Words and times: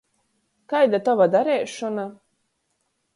Kaida 0.73 0.99
tova 1.09 1.27
dariešona? 1.35 2.07